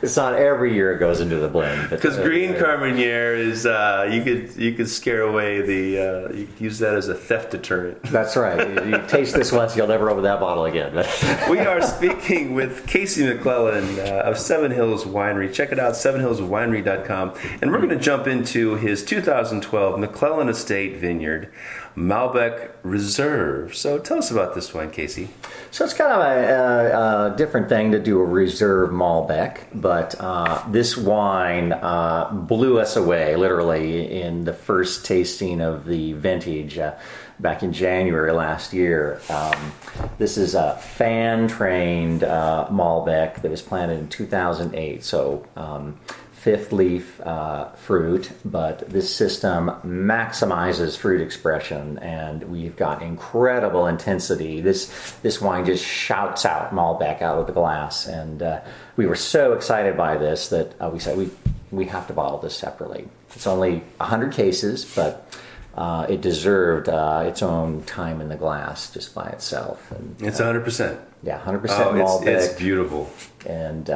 it's 0.01 0.15
not 0.15 0.35
every 0.35 0.73
year 0.73 0.93
it 0.93 0.99
goes 0.99 1.19
into 1.19 1.37
the 1.37 1.47
blend. 1.47 1.89
Because 1.89 2.17
uh, 2.17 2.23
green 2.23 2.53
Carmenere 2.53 3.37
is 3.37 3.65
uh, 3.65 4.09
you 4.11 4.23
could 4.23 4.55
you 4.55 4.73
could 4.73 4.89
scare 4.89 5.21
away 5.21 5.61
the 5.61 5.99
uh, 5.99 6.33
you 6.33 6.45
could 6.45 6.61
use 6.61 6.79
that 6.79 6.95
as 6.95 7.09
a 7.09 7.15
theft 7.15 7.51
deterrent. 7.51 8.01
That's 8.03 8.35
right. 8.35 8.85
You, 8.85 8.91
you 8.91 9.07
taste 9.07 9.35
this 9.35 9.51
once, 9.51 9.75
you'll 9.75 9.87
never 9.87 10.09
open 10.09 10.23
that 10.23 10.39
bottle 10.39 10.65
again. 10.65 10.93
we 11.49 11.59
are 11.59 11.81
speaking 11.81 12.53
with 12.53 12.85
Casey 12.87 13.25
McClellan 13.25 13.99
uh, 13.99 14.23
of 14.25 14.37
Seven 14.37 14.71
Hills 14.71 15.05
Winery. 15.05 15.53
Check 15.53 15.71
it 15.71 15.79
out, 15.79 15.93
sevenhillswinery.com. 15.93 17.33
And 17.61 17.71
we're 17.71 17.77
going 17.77 17.89
to 17.89 17.99
jump 17.99 18.27
into 18.27 18.75
his 18.75 19.03
2012 19.03 19.99
McClellan 19.99 20.49
Estate 20.49 20.97
Vineyard 20.97 21.51
Malbec 21.95 22.71
Reserve. 22.83 23.75
So 23.75 23.99
tell 23.99 24.17
us 24.17 24.29
about 24.29 24.53
this 24.53 24.73
wine, 24.73 24.91
Casey. 24.91 25.29
So 25.71 25.85
it's 25.85 25.93
kind 25.93 26.11
of 26.11 26.19
a, 26.21 26.51
a, 26.51 27.33
a 27.33 27.37
different 27.37 27.69
thing 27.69 27.91
to 27.93 27.99
do 27.99 28.19
a 28.19 28.25
reserve 28.25 28.91
Malbec, 28.91 29.61
but 29.73 30.15
uh, 30.19 30.63
this 30.69 30.97
wine 30.97 31.71
uh, 31.71 32.31
blew 32.31 32.79
us 32.79 32.95
away 32.95 33.35
literally 33.35 34.21
in 34.21 34.43
the 34.43 34.53
first 34.53 35.05
tasting 35.05 35.61
of 35.61 35.85
the 35.85 36.13
vintage 36.13 36.77
uh, 36.77 36.95
back 37.39 37.63
in 37.63 37.71
January 37.73 38.31
last 38.31 38.73
year. 38.73 39.21
Um, 39.29 39.73
this 40.17 40.37
is 40.37 40.55
a 40.55 40.77
fan 40.77 41.47
trained 41.47 42.23
uh, 42.23 42.67
Malbec 42.69 43.41
that 43.41 43.51
was 43.51 43.61
planted 43.61 43.99
in 43.99 44.07
2008. 44.09 45.03
So 45.03 45.45
um, 45.55 45.97
fifth 46.45 46.71
leaf 46.71 47.19
uh, 47.21 47.69
fruit, 47.71 48.29
but 48.45 48.87
this 48.87 49.13
system 49.13 49.71
maximizes 49.83 50.95
fruit 50.95 51.19
expression, 51.19 51.97
and 51.97 52.43
we've 52.43 52.75
got 52.75 53.01
incredible 53.01 53.87
intensity. 53.87 54.61
This 54.61 55.11
this 55.23 55.41
wine 55.41 55.65
just 55.65 55.83
shouts 55.83 56.45
out 56.45 56.71
Malbec 56.71 57.23
out 57.23 57.39
of 57.39 57.47
the 57.47 57.51
glass, 57.51 58.05
and 58.05 58.43
uh, 58.43 58.61
we 58.95 59.07
were 59.07 59.15
so 59.15 59.53
excited 59.53 59.97
by 59.97 60.17
this 60.17 60.49
that 60.49 60.79
uh, 60.79 60.91
we 60.93 60.99
said 60.99 61.17
we 61.17 61.31
we 61.71 61.85
have 61.85 62.05
to 62.07 62.13
bottle 62.13 62.37
this 62.37 62.55
separately. 62.55 63.07
It's 63.33 63.47
only 63.47 63.79
100 63.97 64.31
cases, 64.31 64.85
but 64.95 65.35
uh, 65.73 66.05
it 66.07 66.21
deserved 66.21 66.89
uh, 66.89 67.23
its 67.25 67.41
own 67.41 67.81
time 67.85 68.21
in 68.21 68.29
the 68.29 68.35
glass 68.37 68.93
just 68.93 69.15
by 69.15 69.29
itself. 69.29 69.91
And 69.91 70.15
It's 70.21 70.39
100%. 70.39 70.99
yeah, 71.23 71.41
100% 71.43 71.65
Oh, 71.69 71.91
Malbec 71.91 72.27
it's, 72.27 72.45
it's 72.45 72.59
beautiful. 72.59 73.09
and 73.47 73.89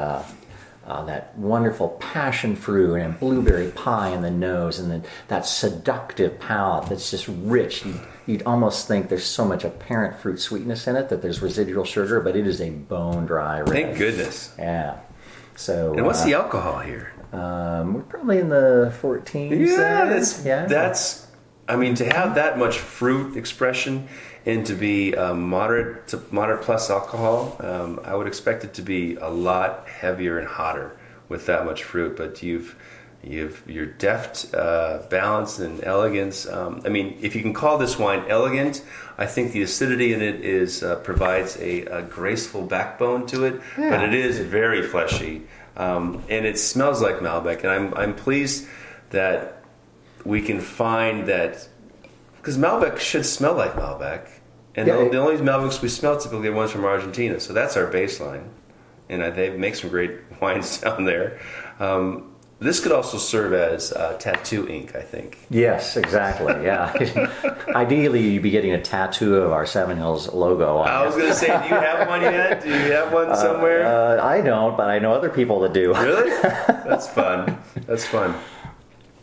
uh, 0.86 1.04
that 1.06 1.38
wonderful 1.38 1.90
passion 2.00 2.56
fruit 2.56 2.96
and 2.96 3.20
blueberry 3.20 3.70
pie 3.72 4.10
in 4.10 4.22
the 4.22 4.32
nose, 4.32 4.80
and 4.80 4.90
then 4.90 5.04
that 5.28 5.46
seductive 5.46 6.40
palate 6.40 6.90
that's 6.90 7.12
just 7.12 7.28
rich. 7.28 7.86
You'd, 7.86 8.02
you'd 8.26 8.44
almost 8.44 8.88
think 8.88 9.10
there's 9.10 9.24
so 9.26 9.46
much 9.46 9.64
apparent 9.64 10.20
fruit 10.20 10.40
sweetness 10.40 10.88
in 10.88 10.96
it 10.96 11.10
that 11.10 11.22
there's 11.22 11.42
residual 11.42 11.84
sugar, 11.86 12.20
but 12.22 12.36
it 12.36 12.48
is 12.48 12.60
a 12.62 12.70
bone 12.72 13.26
dry 13.26 13.60
red. 13.60 13.70
Thank 13.70 13.98
goodness. 13.98 14.54
Yeah. 14.58 15.00
So 15.56 15.94
And 15.94 16.06
what's 16.06 16.22
uh, 16.22 16.26
the 16.26 16.34
alcohol 16.36 16.80
here? 16.80 17.12
um, 17.34 17.94
we're 17.94 18.02
probably 18.04 18.40
in 18.40 18.50
the 18.50 18.92
14s. 19.02 19.52
Yeah, 19.52 19.76
there. 19.78 20.10
that's 20.10 20.46
yeah. 20.46 20.66
that's. 20.66 21.28
I 21.70 21.76
mean, 21.76 21.94
to 21.96 22.06
have 22.06 22.36
that 22.36 22.58
much 22.58 22.80
fruit 22.80 23.38
expression 23.38 24.08
and 24.46 24.66
to 24.66 24.74
be 24.74 25.16
um, 25.16 25.48
moderate 25.48 26.08
to 26.08 26.22
moderate 26.32 26.64
plus 26.64 26.90
alcohol, 26.90 27.56
um, 27.60 28.00
I 28.04 28.16
would 28.16 28.26
expect 28.26 28.64
it 28.64 28.74
to 28.74 28.82
be 28.82 29.16
a 29.16 29.30
lot 29.30 29.88
heavier 29.88 30.40
and 30.40 30.48
hotter 30.48 30.98
with 31.30 31.46
that 31.46 31.66
much 31.66 31.84
fruit. 31.84 32.18
But 32.18 32.42
you've 32.42 32.76
you've 33.24 33.62
your 33.68 33.86
deft 33.86 34.52
uh, 34.56 35.04
balance 35.12 35.60
and 35.60 35.84
elegance. 35.84 36.48
Um, 36.48 36.82
I 36.86 36.90
mean, 36.90 37.20
if 37.22 37.36
you 37.36 37.44
can 37.44 37.54
call 37.54 37.78
this 37.78 38.00
wine 38.00 38.26
elegant, 38.28 38.84
I 39.20 39.28
think 39.28 39.52
the 39.52 39.62
acidity 39.62 40.12
in 40.14 40.24
it 40.24 40.42
is 40.42 40.82
uh, 40.82 40.96
provides 40.96 41.56
a, 41.58 41.82
a 41.86 42.02
graceful 42.02 42.64
backbone 42.64 43.28
to 43.28 43.46
it. 43.46 43.62
Yeah. 43.78 43.92
But 43.92 44.06
it 44.06 44.16
is 44.16 44.40
very 44.40 44.82
fleshy, 44.82 45.44
um, 45.78 46.24
and 46.30 46.48
it 46.48 46.58
smells 46.58 47.00
like 47.00 47.18
Malbec. 47.18 47.60
And 47.60 47.70
I'm 47.72 47.94
I'm 47.94 48.16
pleased 48.16 48.68
that 49.12 49.59
we 50.26 50.42
can 50.42 50.60
find 50.60 51.28
that 51.28 51.68
because 52.38 52.58
Malbec 52.58 52.98
should 53.00 53.26
smell 53.26 53.54
like 53.54 53.74
Malbec, 53.74 54.28
and 54.76 54.88
Yeah, 54.88 54.98
the, 55.04 55.10
the 55.10 55.18
only 55.18 55.38
Malbecs 55.38 55.82
we 55.82 55.90
smell 55.90 56.18
typically 56.18 56.48
are 56.48 56.54
ones 56.54 56.72
from 56.72 56.86
Argentina. 56.86 57.40
So 57.40 57.54
that's 57.54 57.76
our 57.78 57.92
baseline, 57.92 58.48
and 59.10 59.22
uh, 59.22 59.30
they 59.32 59.50
make 59.50 59.76
some 59.76 59.90
great 59.90 60.12
wines 60.42 60.80
down 60.80 61.06
there. 61.06 61.40
Um, 61.80 62.26
this 62.62 62.82
could 62.82 62.92
also 62.92 63.18
serve 63.18 63.54
as 63.54 63.94
uh, 63.94 64.18
tattoo 64.20 64.68
ink, 64.68 64.94
I 64.94 65.02
think. 65.02 65.38
Yes, 65.50 65.96
exactly. 65.96 66.52
Yeah. 66.62 66.92
Ideally, 67.70 68.22
you'd 68.22 68.44
be 68.44 68.50
getting 68.50 68.74
a 68.74 68.82
tattoo 68.82 69.36
of 69.38 69.54
our 69.54 69.66
Seven 69.66 69.96
Hills 69.96 70.34
logo 70.34 70.76
on 70.76 70.90
I 70.90 71.06
was 71.06 71.16
going 71.16 71.30
to 71.30 71.34
say, 71.34 71.48
do 71.48 71.54
you 71.54 71.80
have 71.80 72.06
one 72.10 72.22
yet? 72.22 72.62
Do 72.62 72.68
you 72.68 72.92
have 72.92 73.14
one 73.14 73.34
somewhere? 73.38 73.86
Uh, 73.86 74.22
I 74.22 74.42
don't, 74.42 74.76
but 74.76 74.90
I 74.90 75.00
know 75.00 75.14
other 75.14 75.30
people 75.30 75.62
that 75.62 75.72
do. 75.72 75.94
really? 75.94 76.30
That's 76.32 77.08
fun. 77.08 77.58
That's 77.88 78.06
fun. 78.06 78.36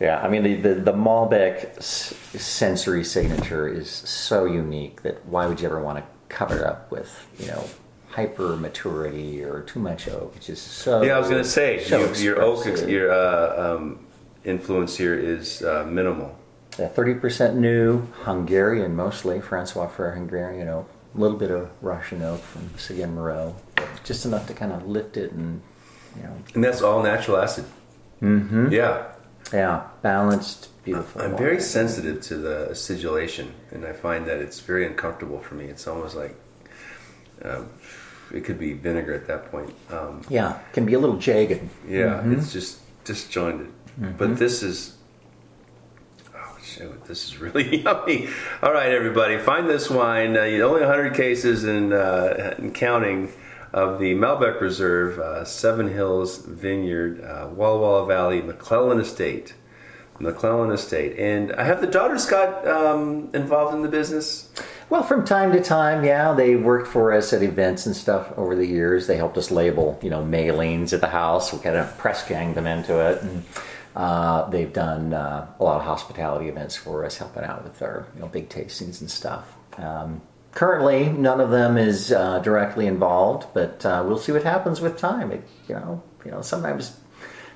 Yeah, 0.01 0.21
I 0.21 0.29
mean 0.29 0.43
the 0.43 0.55
the, 0.57 0.75
the 0.75 0.93
Malbec 0.93 1.79
s- 1.79 2.15
sensory 2.37 3.03
signature 3.05 3.67
is 3.69 3.91
so 3.91 4.45
unique 4.45 5.03
that 5.03 5.25
why 5.27 5.47
would 5.47 5.61
you 5.61 5.67
ever 5.67 5.81
want 5.83 5.99
to 5.99 6.05
cover 6.29 6.57
it 6.59 6.63
up 6.65 6.91
with 6.91 7.27
you 7.39 7.47
know 7.47 7.65
hyper 8.09 8.57
maturity 8.57 9.43
or 9.43 9.63
too 9.63 9.81
much 9.81 10.09
oak? 10.09 10.35
It's 10.37 10.47
just 10.47 10.67
so. 10.69 11.03
Yeah, 11.03 11.17
I 11.17 11.19
was 11.19 11.29
going 11.31 11.43
to 11.43 11.49
say, 11.49 11.83
so 11.85 12.13
you, 12.13 12.15
your 12.25 12.43
oak, 12.43 12.59
expressive. 12.67 12.91
your 12.91 13.11
uh, 13.11 13.75
um, 13.77 14.07
influence 14.45 14.97
here 14.97 15.15
is 15.19 15.63
uh, 15.63 15.85
minimal. 15.89 16.37
thirty 16.73 17.15
percent 17.15 17.57
new 17.57 18.03
Hungarian 18.25 18.95
mostly 18.95 19.41
Francois 19.41 19.87
Frere 19.89 20.13
Hungarian 20.15 20.69
oak, 20.69 20.89
a 21.15 21.19
little 21.19 21.39
bit 21.39 21.51
of 21.51 21.71
Russian 21.81 22.21
oak 22.23 22.41
from 22.43 22.69
Seguin 22.77 23.15
Moreau, 23.15 23.55
just 24.05 24.27
enough 24.27 24.47
to 24.49 24.53
kind 24.55 24.73
of 24.73 24.87
lift 24.87 25.17
it 25.17 25.33
and 25.33 25.63
you 26.17 26.23
know 26.25 26.37
And 26.55 26.63
that's 26.63 26.83
all 26.83 27.03
natural 27.03 27.39
acid. 27.39 27.65
Mm-hmm. 28.21 28.73
Yeah. 28.73 29.13
Yeah 29.53 29.85
balanced 30.03 30.69
beautiful. 30.85 31.23
I'm 31.23 31.37
very 31.37 31.61
sensitive 31.61 32.21
to 32.23 32.37
the 32.37 32.69
acidulation, 32.71 33.53
and 33.73 33.85
I 33.85 33.93
find 33.93 34.27
that 34.27 34.39
it's 34.39 34.61
very 34.61 34.87
uncomfortable 34.87 35.41
for 35.41 35.55
me. 35.55 35.65
It's 35.67 35.87
almost 35.87 36.17
like 36.17 36.35
um, 37.45 37.69
it 38.33 38.45
could 38.45 38.59
be 38.59 38.73
vinegar 38.73 39.15
at 39.15 39.27
that 39.27 39.51
point. 39.51 39.75
Um, 39.91 40.23
yeah 40.29 40.59
can 40.73 40.85
be 40.87 40.95
a 40.95 40.99
little 40.99 41.17
jagged. 41.19 41.69
yeah, 41.89 42.21
Mm-hmm. 42.21 42.33
it's 42.35 42.53
just 42.53 42.81
disjointed. 43.05 43.73
But 44.19 44.37
this 44.39 44.63
is. 44.63 44.97
Oh, 46.35 46.59
shoot, 46.63 47.05
this 47.07 47.25
is 47.25 47.39
really 47.45 47.83
yummy. 47.83 48.29
All 48.63 48.73
right, 48.73 48.91
everybody, 48.93 49.39
find 49.39 49.69
this 49.69 49.89
wine. 49.89 50.37
Uh, 50.37 50.41
only 50.41 50.81
100 50.83 51.15
cases 51.15 51.65
and, 51.65 51.93
uh, 51.95 52.55
and 52.59 52.75
counting 52.75 53.33
of 53.73 53.99
the 53.99 54.15
Malbec 54.15 54.61
Reserve, 54.61 55.19
uh, 55.19 55.45
Seven 55.45 55.89
Hills 55.89 56.39
Vineyard, 56.45 57.23
uh, 57.23 57.49
Walla 57.53 57.81
Walla 57.81 58.07
Valley, 58.07 58.43
McClellan 58.43 59.01
Estate. 59.01 59.55
McClellan 60.19 60.71
Estate. 60.71 61.19
And 61.19 61.53
I 61.53 61.65
have 61.65 61.81
the 61.81 61.87
daughters 61.87 62.27
got 62.27 62.67
um, 62.67 63.29
involved 63.35 63.75
in 63.75 63.83
the 63.83 63.89
business. 63.89 64.51
Well, 64.89 65.03
from 65.03 65.25
time 65.25 65.53
to 65.53 65.63
time, 65.63 66.05
yeah, 66.05 66.33
they 66.33 66.55
worked 66.55 66.89
for 66.89 67.13
us 67.13 67.33
at 67.33 67.43
events 67.43 67.87
and 67.87 67.97
stuff 67.97 68.33
over 68.37 68.55
the 68.55 68.65
years. 68.65 69.07
They 69.07 69.17
helped 69.17 69.37
us 69.37 69.51
label, 69.51 69.99
you 70.03 70.11
know, 70.11 70.23
mailings 70.25 70.93
at 70.93 71.01
the 71.01 71.09
house. 71.09 71.53
We 71.53 71.59
kind 71.59 71.77
of 71.77 71.99
press 71.99 72.27
ganged 72.27 72.55
them 72.55 72.67
into 72.67 72.99
it, 73.11 73.21
and 73.23 73.43
uh, 73.97 74.49
they've 74.49 74.73
done 74.73 75.13
uh, 75.13 75.49
a 75.59 75.65
lot 75.65 75.79
of 75.79 75.83
hospitality 75.83 76.49
events 76.49 76.77
for 76.77 77.05
us, 77.05 77.19
helping 77.19 77.43
out 77.43 77.65
with 77.65 77.83
our, 77.83 78.07
you 78.15 78.21
know, 78.21 78.29
big 78.29 78.49
tastings 78.49 79.01
and 79.01 79.11
stuff. 79.11 79.57
Um, 79.77 80.23
currently, 80.57 81.11
none 81.11 81.39
of 81.39 81.51
them 81.51 81.77
is 81.77 82.11
uh, 82.11 82.39
directly 82.41 82.87
involved, 82.87 83.47
but 83.53 83.85
uh, 83.85 84.03
we'll 84.05 84.19
see 84.19 84.33
what 84.33 84.43
happens 84.43 84.81
with 84.81 84.97
time. 84.99 85.31
It, 85.31 85.45
you 85.69 85.75
know, 85.75 86.03
you 86.25 86.31
know, 86.31 86.41
sometimes 86.41 86.97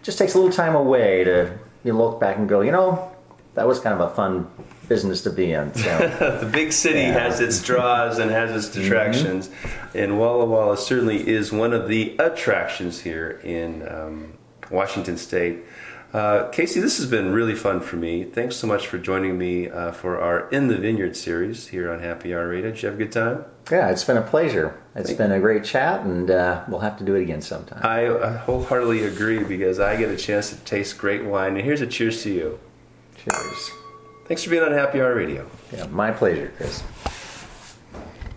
just 0.02 0.18
takes 0.18 0.34
a 0.34 0.38
little 0.38 0.52
time 0.52 0.76
away 0.76 1.24
to 1.24 1.58
you 1.82 1.94
look 1.94 2.20
back 2.20 2.36
and 2.36 2.46
go, 2.48 2.60
you 2.60 2.70
know, 2.70 3.10
that 3.54 3.66
was 3.66 3.80
kind 3.80 3.98
of 3.98 4.12
a 4.12 4.14
fun 4.14 4.48
business 4.86 5.22
to 5.22 5.30
be 5.30 5.52
in. 5.52 5.72
So. 5.74 5.98
the 6.42 6.50
big 6.52 6.72
city 6.72 7.00
Yeah. 7.00 7.14
Mm-hmm. 7.14 7.18
has 7.18 7.40
its 7.40 7.62
draws 7.62 8.18
and 8.18 8.30
has 8.30 8.50
its 8.52 8.74
detractions, 8.74 9.48
and 9.94 10.18
Walla 10.18 10.44
Walla 10.44 10.76
certainly 10.76 11.26
is 11.26 11.50
one 11.50 11.72
of 11.72 11.88
the 11.88 12.16
attractions 12.18 13.00
here 13.00 13.40
in 13.42 13.88
um, 13.88 14.34
Washington 14.70 15.16
State. 15.16 15.64
Uh, 16.12 16.48
Casey, 16.48 16.80
this 16.80 16.96
has 16.96 17.06
been 17.06 17.32
really 17.32 17.54
fun 17.54 17.80
for 17.80 17.94
me. 17.94 18.24
Thanks 18.24 18.56
so 18.56 18.66
much 18.66 18.88
for 18.88 18.98
joining 18.98 19.38
me 19.38 19.68
uh, 19.68 19.92
for 19.92 20.20
our 20.20 20.48
In 20.50 20.66
the 20.66 20.76
Vineyard 20.76 21.16
series 21.16 21.68
here 21.68 21.90
on 21.92 22.00
Happy 22.00 22.34
Hour 22.34 22.48
Radio. 22.48 22.72
Did 22.72 22.82
you 22.82 22.88
have 22.88 22.96
a 22.96 23.04
good 23.04 23.12
time? 23.12 23.44
Yeah, 23.70 23.90
it's 23.90 24.02
been 24.02 24.16
a 24.16 24.22
pleasure. 24.22 24.76
It's 24.96 25.12
been 25.12 25.30
a 25.30 25.38
great 25.38 25.62
chat, 25.62 26.00
and 26.00 26.28
uh, 26.28 26.64
we'll 26.66 26.80
have 26.80 26.98
to 26.98 27.04
do 27.04 27.14
it 27.14 27.22
again 27.22 27.40
sometime. 27.40 27.80
I, 27.84 28.08
I 28.08 28.32
wholeheartedly 28.38 29.04
agree 29.04 29.44
because 29.44 29.78
I 29.78 29.96
get 29.96 30.10
a 30.10 30.16
chance 30.16 30.50
to 30.50 30.56
taste 30.56 30.98
great 30.98 31.24
wine. 31.24 31.56
And 31.56 31.64
here's 31.64 31.80
a 31.80 31.86
cheers 31.86 32.24
to 32.24 32.32
you. 32.32 32.58
Cheers. 33.16 33.70
Thanks 34.26 34.42
for 34.42 34.50
being 34.50 34.64
on 34.64 34.72
Happy 34.72 35.00
Hour 35.00 35.14
Radio. 35.14 35.48
Yeah, 35.72 35.86
my 35.86 36.10
pleasure, 36.10 36.52
Chris. 36.56 36.82